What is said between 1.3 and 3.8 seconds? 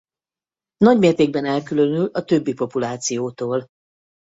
elkülönül a többi populációtól.